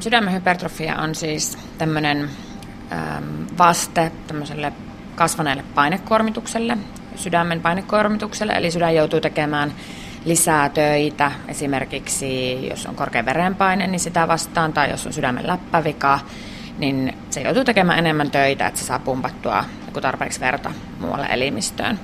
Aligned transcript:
Sydämen 0.00 0.32
hypertrofia 0.32 0.96
on 0.96 1.14
siis 1.14 1.58
tämmöinen 1.78 2.30
vaste 3.58 4.12
tämmöiselle 4.26 4.72
kasvaneelle 5.14 5.64
painekuormitukselle, 5.74 6.78
sydämen 7.16 7.60
painekuormitukselle, 7.60 8.52
eli 8.52 8.70
sydän 8.70 8.94
joutuu 8.94 9.20
tekemään 9.20 9.72
lisää 10.24 10.68
töitä, 10.68 11.32
esimerkiksi 11.48 12.68
jos 12.68 12.86
on 12.86 12.94
korkea 12.94 13.24
verenpaine, 13.24 13.86
niin 13.86 14.00
sitä 14.00 14.28
vastaan, 14.28 14.72
tai 14.72 14.90
jos 14.90 15.06
on 15.06 15.12
sydämen 15.12 15.46
läppävika, 15.46 16.20
niin 16.78 17.18
se 17.30 17.40
joutuu 17.40 17.64
tekemään 17.64 17.98
enemmän 17.98 18.30
töitä, 18.30 18.66
että 18.66 18.80
se 18.80 18.86
saa 18.86 18.98
pumpattua 18.98 19.64
tarpeeksi 20.02 20.40
verta 20.40 20.70
muualle 21.00 21.26
elimistöön. 21.30 22.00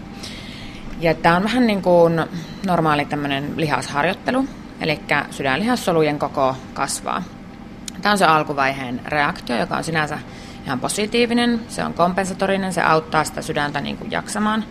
Ja 1.00 1.14
tämä 1.14 1.36
on 1.36 1.44
vähän 1.44 1.66
niin 1.66 1.82
kuin 1.82 2.20
normaali 2.66 3.04
tämmöinen 3.04 3.52
lihasharjoittelu, 3.56 4.44
eli 4.80 5.00
sydänlihassolujen 5.30 6.18
koko 6.18 6.56
kasvaa. 6.74 7.22
Tämä 8.02 8.12
on 8.12 8.18
se 8.18 8.24
alkuvaiheen 8.24 9.00
reaktio, 9.06 9.56
joka 9.56 9.76
on 9.76 9.84
sinänsä 9.84 10.18
ihan 10.66 10.80
positiivinen, 10.80 11.60
se 11.68 11.84
on 11.84 11.94
kompensatorinen, 11.94 12.72
se 12.72 12.82
auttaa 12.82 13.24
sitä 13.24 13.42
sydäntä 13.42 13.80
niin 13.80 13.96
kuin 13.96 14.10
jaksamaan 14.10 14.64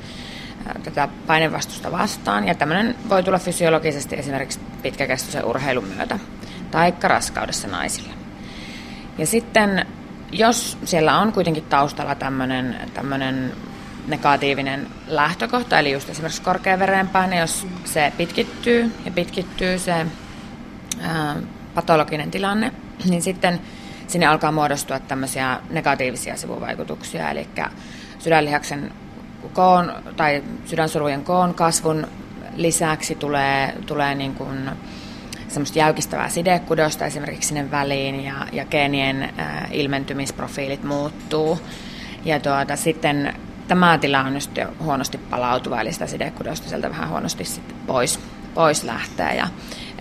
tätä 0.83 1.07
painevastusta 1.27 1.91
vastaan. 1.91 2.47
Ja 2.47 2.55
tämmöinen 2.55 2.95
voi 3.09 3.23
tulla 3.23 3.39
fysiologisesti 3.39 4.15
esimerkiksi 4.15 4.59
pitkäkestoisen 4.81 5.45
urheilun 5.45 5.87
myötä 5.87 6.19
tai 6.71 6.93
raskaudessa 7.03 7.67
naisilla. 7.67 8.13
Ja 9.17 9.25
sitten 9.25 9.85
jos 10.31 10.77
siellä 10.85 11.19
on 11.19 11.33
kuitenkin 11.33 11.63
taustalla 11.63 12.15
tämmöinen, 12.15 12.75
tämmöinen 12.93 13.51
negatiivinen 14.07 14.87
lähtökohta, 15.07 15.79
eli 15.79 15.91
just 15.91 16.09
esimerkiksi 16.09 16.41
korkea 16.41 16.79
verenpaine, 16.79 17.39
jos 17.39 17.67
se 17.85 18.13
pitkittyy 18.17 18.95
ja 19.05 19.11
pitkittyy 19.11 19.79
se 19.79 20.05
ää, 21.01 21.35
patologinen 21.75 22.31
tilanne, 22.31 22.71
niin 23.05 23.21
sitten 23.21 23.59
sinne 24.07 24.27
alkaa 24.27 24.51
muodostua 24.51 24.99
tämmöisiä 24.99 25.59
negatiivisia 25.69 26.37
sivuvaikutuksia, 26.37 27.31
eli 27.31 27.47
sydänlihaksen 28.19 28.91
koon 29.53 29.93
tai 30.17 30.43
sydänsolujen 30.65 31.23
koon 31.23 31.53
kasvun 31.53 32.07
lisäksi 32.55 33.15
tulee, 33.15 33.73
tulee 33.85 34.15
niin 34.15 34.35
kuin 34.35 34.69
semmoista 35.47 35.79
jäykistävää 35.79 36.29
sidekudosta 36.29 37.05
esimerkiksi 37.05 37.47
sinne 37.47 37.71
väliin 37.71 38.23
ja, 38.23 38.47
ja 38.51 38.65
geenien 38.65 39.33
ilmentymisprofiilit 39.71 40.83
muuttuu. 40.83 41.59
Ja 42.25 42.39
tuota, 42.39 42.75
sitten 42.75 43.33
tämä 43.67 43.97
tila 43.97 44.19
on 44.19 44.33
just 44.33 44.51
huonosti 44.79 45.17
palautuva, 45.17 45.81
eli 45.81 45.93
sitä 45.93 46.07
sidekudosta 46.07 46.69
sieltä 46.69 46.89
vähän 46.89 47.09
huonosti 47.09 47.45
sitten 47.45 47.75
pois, 47.87 48.19
pois 48.53 48.83
lähtee. 48.83 49.35
Ja 49.35 49.47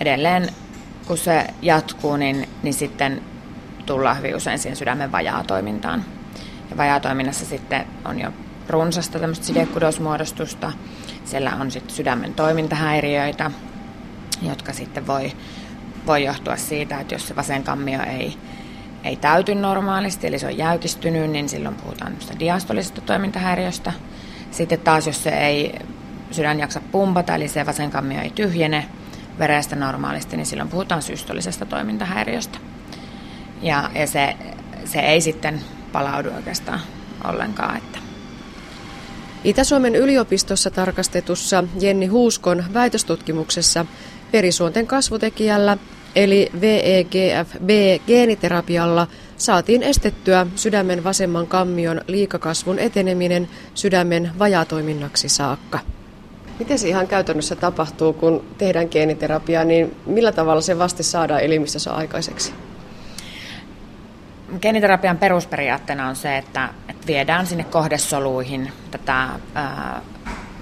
edelleen 0.00 0.48
kun 1.08 1.18
se 1.18 1.46
jatkuu, 1.62 2.16
niin, 2.16 2.48
niin 2.62 2.74
sitten 2.74 3.22
tullaan 3.86 4.18
hyvin 4.18 4.36
usein 4.36 4.58
siihen 4.58 4.76
sydämen 4.76 5.12
vajaatoimintaan. 5.12 6.04
Ja 6.70 6.76
vajaatoiminnassa 6.76 7.46
sitten 7.46 7.86
on 8.04 8.20
jo 8.20 8.32
runsasta 8.68 9.18
tämmöistä 9.18 9.46
sidekudosmuodostusta. 9.46 10.72
Siellä 11.24 11.52
on 11.60 11.70
sitten 11.70 11.96
sydämen 11.96 12.34
toimintahäiriöitä, 12.34 13.50
jotka 14.42 14.72
sitten 14.72 15.06
voi, 15.06 15.32
voi 16.06 16.24
johtua 16.24 16.56
siitä, 16.56 17.00
että 17.00 17.14
jos 17.14 17.28
se 17.28 17.36
vasen 17.36 17.62
kammio 17.62 18.00
ei, 18.02 18.36
ei 19.04 19.16
täyty 19.16 19.54
normaalisti, 19.54 20.26
eli 20.26 20.38
se 20.38 20.46
on 20.46 20.58
jäykistynyt, 20.58 21.30
niin 21.30 21.48
silloin 21.48 21.74
puhutaan 21.74 22.12
diastolisesta 22.38 23.00
toimintahäiriöstä. 23.00 23.92
Sitten 24.50 24.80
taas, 24.80 25.06
jos 25.06 25.22
se 25.22 25.30
ei 25.30 25.78
sydän 26.30 26.60
jaksa 26.60 26.80
pumpata, 26.92 27.34
eli 27.34 27.48
se 27.48 27.66
vasen 27.66 27.90
kammio 27.90 28.20
ei 28.20 28.30
tyhjene 28.30 28.86
verestä 29.38 29.76
normaalisti, 29.76 30.36
niin 30.36 30.46
silloin 30.46 30.68
puhutaan 30.68 31.02
systolisesta 31.02 31.66
toimintahäiriöstä. 31.66 32.58
Ja, 33.62 33.90
ja 33.94 34.06
se, 34.06 34.36
se 34.84 34.98
ei 34.98 35.20
sitten 35.20 35.60
palaudu 35.92 36.28
oikeastaan 36.36 36.80
ollenkaan. 37.24 37.76
Että. 37.76 37.98
Itä-Suomen 39.44 39.96
yliopistossa 39.96 40.70
tarkastetussa 40.70 41.64
Jenni 41.80 42.06
Huuskon 42.06 42.64
väitöstutkimuksessa 42.74 43.86
verisuonten 44.32 44.86
kasvutekijällä 44.86 45.78
eli 46.16 46.50
VEGFB-geeniterapialla 46.60 49.06
saatiin 49.36 49.82
estettyä 49.82 50.46
sydämen 50.56 51.04
vasemman 51.04 51.46
kammion 51.46 52.00
liikakasvun 52.06 52.78
eteneminen 52.78 53.48
sydämen 53.74 54.30
vajatoiminnaksi 54.38 55.28
saakka. 55.28 55.78
Miten 56.58 56.78
se 56.78 56.88
ihan 56.88 57.08
käytännössä 57.08 57.56
tapahtuu, 57.56 58.12
kun 58.12 58.44
tehdään 58.58 58.88
geeniterapiaa, 58.90 59.64
niin 59.64 59.96
millä 60.06 60.32
tavalla 60.32 60.60
se 60.60 60.78
vaste 60.78 61.02
saadaan 61.02 61.40
elimistössä 61.40 61.92
aikaiseksi? 61.92 62.54
Geeniterapian 64.62 65.18
perusperiaatteena 65.18 66.08
on 66.08 66.16
se, 66.16 66.38
että, 66.38 66.68
että 66.88 67.06
viedään 67.06 67.46
sinne 67.46 67.64
kohdesoluihin 67.64 68.72
tätä 68.90 69.28
ää, 69.54 70.02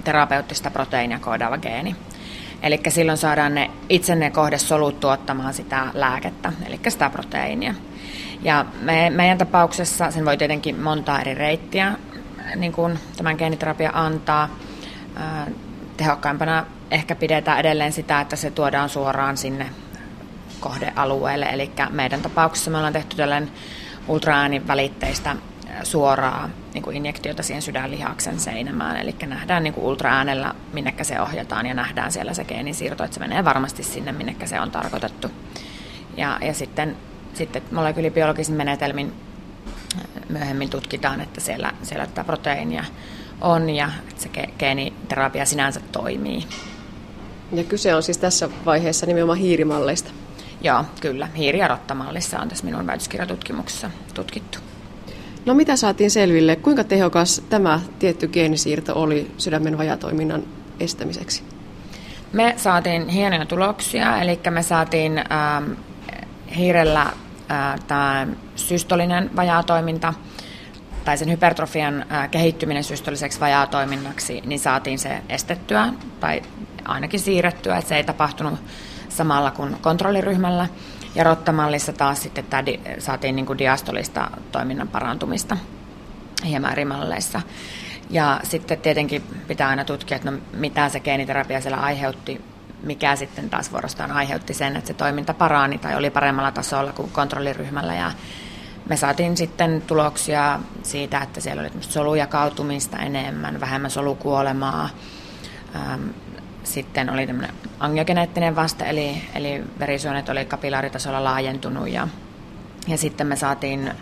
terapeuttista 0.04 0.70
proteiinia 0.70 1.18
koodaava 1.18 1.58
geeni. 1.58 1.96
Eli 2.62 2.80
silloin 2.88 3.18
saadaan 3.18 3.54
ne, 3.54 3.70
itse 3.88 4.14
ne 4.14 4.30
kohdesolut 4.30 5.00
tuottamaan 5.00 5.54
sitä 5.54 5.86
lääkettä, 5.94 6.52
eli 6.66 6.80
sitä 6.88 7.10
proteiinia. 7.10 7.74
Ja 8.42 8.64
me, 8.80 9.10
meidän 9.10 9.38
tapauksessa 9.38 10.10
sen 10.10 10.24
voi 10.24 10.36
tietenkin 10.36 10.80
monta 10.80 11.20
eri 11.20 11.34
reittiä 11.34 11.92
niin 12.56 12.72
kuin 12.72 12.98
tämän 13.16 13.36
geeniterapia 13.36 13.90
antaa. 13.94 14.48
Tehokkaimpana 15.96 16.66
ehkä 16.90 17.14
pidetään 17.14 17.58
edelleen 17.58 17.92
sitä, 17.92 18.20
että 18.20 18.36
se 18.36 18.50
tuodaan 18.50 18.88
suoraan 18.88 19.36
sinne 19.36 19.70
kohdealueelle. 20.60 21.46
Eli 21.46 21.70
meidän 21.90 22.22
tapauksessa 22.22 22.70
me 22.70 22.76
ollaan 22.76 22.92
tehty 22.92 23.16
tällainen 23.16 23.50
ultraäänivälitteistä 24.08 25.36
suoraa 25.82 26.48
niin 26.74 26.82
kuin 26.82 26.96
injektiota 26.96 27.42
siihen 27.42 27.62
sydänlihaksen 27.62 28.40
seinämään. 28.40 28.96
Eli 28.96 29.14
nähdään 29.26 29.62
niin 29.62 29.74
kuin 29.74 29.84
ultraäänellä, 29.84 30.54
minnekä 30.72 31.04
se 31.04 31.20
ohjataan 31.20 31.66
ja 31.66 31.74
nähdään 31.74 32.12
siellä 32.12 32.34
se 32.34 32.44
geenisiirto, 32.44 33.04
että 33.04 33.14
se 33.14 33.20
menee 33.20 33.44
varmasti 33.44 33.82
sinne, 33.82 34.12
minnekä 34.12 34.46
se 34.46 34.60
on 34.60 34.70
tarkoitettu. 34.70 35.30
Ja, 36.16 36.38
ja 36.40 36.54
sitten, 36.54 36.96
sitten 37.34 37.62
molekyylibiologisin 37.70 38.54
menetelmin 38.54 39.12
myöhemmin 40.28 40.70
tutkitaan, 40.70 41.20
että 41.20 41.40
siellä, 41.40 41.72
siellä 41.82 42.06
tätä 42.06 42.24
proteiinia 42.24 42.84
on 43.40 43.70
ja 43.70 43.90
että 44.08 44.22
se 44.22 44.28
geeniterapia 44.58 45.44
sinänsä 45.44 45.80
toimii. 45.92 46.44
Ja 47.52 47.64
kyse 47.64 47.94
on 47.94 48.02
siis 48.02 48.18
tässä 48.18 48.48
vaiheessa 48.64 49.06
nimenomaan 49.06 49.38
hiirimalleista. 49.38 50.10
Joo, 50.62 50.84
kyllä. 51.00 51.28
Hiiri- 51.36 51.58
ja 51.58 51.68
rottamallissa 51.68 52.40
on 52.40 52.48
tässä 52.48 52.64
minun 52.64 52.86
väitöskirjatutkimuksessa 52.86 53.90
tutkittu. 54.14 54.58
No 55.46 55.54
mitä 55.54 55.76
saatiin 55.76 56.10
selville? 56.10 56.56
Kuinka 56.56 56.84
tehokas 56.84 57.42
tämä 57.48 57.80
tietty 57.98 58.28
geenisiirto 58.28 59.02
oli 59.02 59.30
sydämen 59.38 59.78
vajatoiminnan 59.78 60.42
estämiseksi? 60.80 61.42
Me 62.32 62.54
saatiin 62.56 63.08
hienoja 63.08 63.46
tuloksia, 63.46 64.20
eli 64.22 64.40
me 64.50 64.62
saatiin 64.62 65.18
ähm, 65.18 65.72
hiirellä 66.56 67.02
äh, 67.02 67.80
tämä 67.86 68.26
systolinen 68.56 69.30
vajaatoiminta 69.36 70.14
tai 71.06 71.18
sen 71.18 71.30
hypertrofian 71.30 72.06
kehittyminen 72.30 72.84
systoliseksi 72.84 73.40
vajaatoiminnaksi, 73.40 74.42
niin 74.46 74.58
saatiin 74.58 74.98
se 74.98 75.22
estettyä 75.28 75.92
tai 76.20 76.42
ainakin 76.84 77.20
siirrettyä, 77.20 77.76
että 77.76 77.88
se 77.88 77.96
ei 77.96 78.04
tapahtunut 78.04 78.54
samalla 79.08 79.50
kuin 79.50 79.76
kontrolliryhmällä. 79.80 80.68
Ja 81.14 81.24
rottamallissa 81.24 81.92
taas 81.92 82.22
sitten 82.22 82.44
tämä 82.44 82.66
di, 82.66 82.80
saatiin 82.98 83.36
niin 83.36 83.46
kuin 83.46 83.58
diastolista 83.58 84.30
toiminnan 84.52 84.88
parantumista 84.88 85.56
hieman 86.44 86.72
eri 86.72 86.84
malleissa. 86.84 87.40
Ja 88.10 88.40
sitten 88.42 88.80
tietenkin 88.80 89.22
pitää 89.46 89.68
aina 89.68 89.84
tutkia, 89.84 90.16
että 90.16 90.30
no, 90.30 90.38
mitä 90.52 90.88
se 90.88 91.00
geeniterapia 91.00 91.60
siellä 91.60 91.78
aiheutti, 91.80 92.40
mikä 92.82 93.16
sitten 93.16 93.50
taas 93.50 93.72
vuorostaan 93.72 94.12
aiheutti 94.12 94.54
sen, 94.54 94.76
että 94.76 94.88
se 94.88 94.94
toiminta 94.94 95.34
parani 95.34 95.78
tai 95.78 95.96
oli 95.96 96.10
paremmalla 96.10 96.52
tasolla 96.52 96.92
kuin 96.92 97.10
kontrolliryhmällä. 97.10 97.94
Ja 97.94 98.12
me 98.88 98.96
saatiin 98.96 99.36
sitten 99.36 99.82
tuloksia 99.86 100.60
siitä, 100.82 101.20
että 101.20 101.40
siellä 101.40 101.60
oli 101.60 101.70
solujakautumista 101.80 102.98
enemmän, 102.98 103.60
vähemmän 103.60 103.90
solukuolemaa, 103.90 104.88
sitten 106.64 107.10
oli 107.10 107.26
tämmöinen 107.26 107.54
angiogeneettinen 107.80 108.56
vaste, 108.56 108.84
eli, 108.84 109.22
eli 109.34 109.64
verisuonet 109.78 110.28
oli 110.28 110.44
kapilaaritasolla 110.44 111.24
laajentunut 111.24 111.88
ja, 111.88 112.08
ja 112.88 112.98
sitten 112.98 113.26
me 113.26 113.36
saatiin 113.36 113.92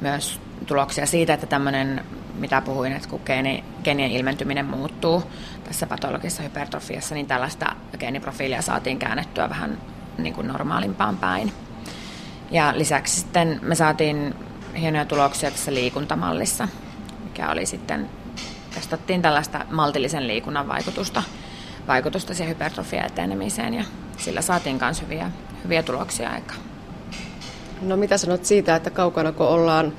myös 0.00 0.40
tuloksia 0.66 1.06
siitä, 1.06 1.34
että 1.34 1.46
tämmöinen, 1.46 2.04
mitä 2.34 2.60
puhuin, 2.60 2.92
että 2.92 3.08
kun 3.08 3.20
geeni, 3.24 3.64
geenien 3.84 4.10
ilmentyminen 4.10 4.66
muuttuu 4.66 5.22
tässä 5.64 5.86
patologisessa 5.86 6.42
hypertrofiassa, 6.42 7.14
niin 7.14 7.26
tällaista 7.26 7.76
geeniprofiilia 7.98 8.62
saatiin 8.62 8.98
käännettyä 8.98 9.48
vähän 9.48 9.78
niin 10.18 10.34
kuin 10.34 10.48
normaalimpaan 10.48 11.16
päin. 11.16 11.52
Ja 12.50 12.72
lisäksi 12.76 13.20
sitten 13.20 13.60
me 13.62 13.74
saatiin 13.74 14.34
hienoja 14.80 15.04
tuloksia 15.04 15.50
tässä 15.50 15.74
liikuntamallissa, 15.74 16.68
mikä 17.24 17.50
oli 17.50 17.66
sitten, 17.66 18.08
testattiin 18.74 19.22
tällaista 19.22 19.66
maltillisen 19.70 20.28
liikunnan 20.28 20.68
vaikutusta 20.68 21.22
vaikutusta 21.88 22.34
siihen 22.34 22.54
hypertrofia 22.54 23.06
etenemiseen 23.06 23.74
ja 23.74 23.84
sillä 24.18 24.42
saatiin 24.42 24.78
myös 24.80 25.02
hyviä, 25.02 25.30
hyviä 25.64 25.82
tuloksia 25.82 26.30
aikaan. 26.30 26.60
No 27.82 27.96
mitä 27.96 28.18
sanot 28.18 28.44
siitä, 28.44 28.76
että 28.76 28.90
kaukana 28.90 29.32
kun 29.32 29.46
ollaan 29.46 29.92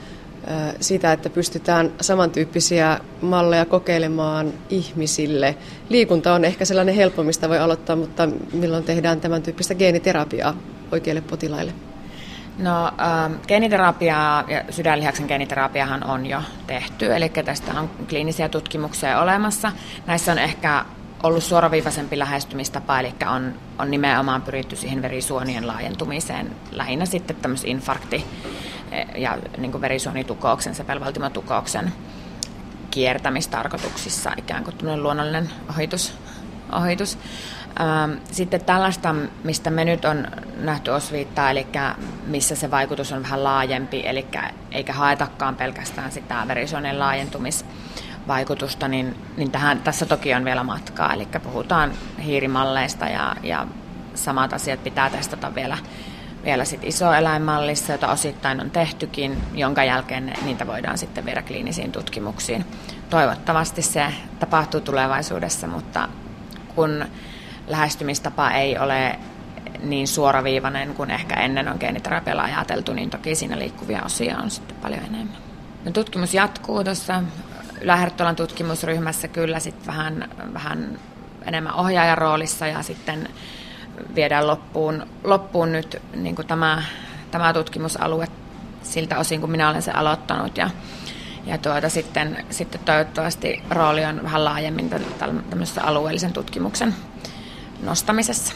sitä, 0.81 1.11
että 1.11 1.29
pystytään 1.29 1.91
samantyyppisiä 2.01 2.99
malleja 3.21 3.65
kokeilemaan 3.65 4.53
ihmisille. 4.69 5.57
Liikunta 5.89 6.33
on 6.33 6.45
ehkä 6.45 6.65
sellainen 6.65 6.95
helppo, 6.95 7.23
mistä 7.23 7.49
voi 7.49 7.59
aloittaa, 7.59 7.95
mutta 7.95 8.27
milloin 8.53 8.83
tehdään 8.83 9.21
tämän 9.21 9.43
tyyppistä 9.43 9.75
geeniterapiaa 9.75 10.57
oikeille 10.91 11.21
potilaille? 11.21 11.73
No, 12.57 12.87
äh, 12.87 13.39
geeniterapiaa 13.47 14.43
ja 14.47 14.63
sydänlihaksen 14.69 15.25
geeniterapiahan 15.25 16.03
on 16.03 16.25
jo 16.25 16.41
tehty, 16.67 17.15
eli 17.15 17.29
tästä 17.29 17.79
on 17.79 17.89
kliinisiä 18.09 18.49
tutkimuksia 18.49 19.21
olemassa. 19.21 19.71
Näissä 20.07 20.31
on 20.31 20.39
ehkä 20.39 20.85
ollut 21.23 21.43
suoraviivaisempi 21.43 22.19
lähestymistapa, 22.19 22.99
eli 22.99 23.13
on, 23.35 23.53
on 23.79 23.91
nimenomaan 23.91 24.41
pyritty 24.41 24.75
siihen 24.75 25.01
verisuonien 25.01 25.67
laajentumiseen, 25.67 26.55
lähinnä 26.71 27.05
sitten 27.05 27.35
tämmöisen 27.35 27.69
infarkti- 27.69 28.25
ja 29.15 29.37
niin 29.57 29.71
kuin 29.71 29.81
verisuonitukouksen, 29.81 30.75
sepelvaltimotukouksen 30.75 31.93
kiertämistarkoituksissa, 32.91 34.31
ikään 34.37 34.63
kuin 34.63 35.03
luonnollinen 35.03 35.49
ohitus. 35.69 36.13
Ohitus. 36.71 37.17
Ähm, 37.79 38.11
sitten 38.31 38.65
tällaista, 38.65 39.15
mistä 39.43 39.69
me 39.69 39.85
nyt 39.85 40.05
on 40.05 40.27
nähty 40.59 40.91
osviittaa, 40.91 41.51
eli 41.51 41.67
missä 42.25 42.55
se 42.55 42.71
vaikutus 42.71 43.11
on 43.11 43.23
vähän 43.23 43.43
laajempi, 43.43 44.01
eli 44.05 44.27
eikä 44.71 44.93
haetakaan 44.93 45.55
pelkästään 45.55 46.11
sitä 46.11 46.43
verisuonen 46.47 46.99
laajentumisvaikutusta, 46.99 48.87
niin, 48.87 49.15
niin 49.37 49.51
tähän, 49.51 49.81
tässä 49.81 50.05
toki 50.05 50.33
on 50.33 50.45
vielä 50.45 50.63
matkaa, 50.63 51.13
eli 51.13 51.27
puhutaan 51.43 51.91
hiirimalleista 52.23 53.05
ja, 53.05 53.35
ja 53.43 53.67
samat 54.15 54.53
asiat 54.53 54.83
pitää 54.83 55.09
testata 55.09 55.55
vielä, 55.55 55.77
vielä 56.43 56.65
sit 56.65 56.83
isoeläinmallissa, 56.83 57.91
jota 57.91 58.11
osittain 58.11 58.61
on 58.61 58.71
tehtykin, 58.71 59.37
jonka 59.53 59.83
jälkeen 59.83 60.33
niitä 60.45 60.67
voidaan 60.67 60.97
sitten 60.97 61.25
viedä 61.25 61.41
kliinisiin 61.41 61.91
tutkimuksiin. 61.91 62.65
Toivottavasti 63.09 63.81
se 63.81 64.05
tapahtuu 64.39 64.81
tulevaisuudessa, 64.81 65.67
mutta 65.67 66.09
kun 66.77 67.05
lähestymistapa 67.67 68.51
ei 68.51 68.77
ole 68.77 69.19
niin 69.83 70.07
suoraviivainen 70.07 70.93
kuin 70.93 71.11
ehkä 71.11 71.35
ennen 71.35 71.67
on 71.67 71.77
geeniterapialla 71.79 72.43
ajateltu, 72.43 72.93
niin 72.93 73.09
toki 73.09 73.35
siinä 73.35 73.59
liikkuvia 73.59 74.01
osia 74.05 74.37
on 74.37 74.51
sitten 74.51 74.77
paljon 74.77 75.03
enemmän. 75.03 75.37
No, 75.85 75.91
tutkimus 75.91 76.33
jatkuu 76.33 76.83
tuossa 76.83 77.23
Yläherttolan 77.81 78.35
tutkimusryhmässä 78.35 79.27
kyllä 79.27 79.59
sitten 79.59 79.87
vähän, 79.87 80.29
vähän 80.53 80.99
enemmän 81.45 81.73
ohjaajan 81.73 82.17
roolissa 82.17 82.67
ja 82.67 82.83
sitten 82.83 83.29
viedään 84.15 84.47
loppuun, 84.47 85.07
loppuun 85.23 85.71
nyt 85.71 86.01
niin 86.15 86.35
tämä, 86.35 86.83
tämä 87.31 87.53
tutkimusalue 87.53 88.27
siltä 88.83 89.17
osin, 89.19 89.41
kun 89.41 89.51
minä 89.51 89.69
olen 89.69 89.81
sen 89.81 89.95
aloittanut. 89.95 90.57
Ja, 90.57 90.69
ja 91.47 91.57
tuota, 91.57 91.89
sitten, 91.89 92.45
sitten 92.49 92.81
toivottavasti 92.85 93.63
rooli 93.69 94.05
on 94.05 94.23
vähän 94.23 94.45
laajemmin 94.45 94.89
tämmöisessä 95.49 95.83
alueellisen 95.83 96.33
tutkimuksen 96.33 96.95
nostamisessa. 97.83 98.53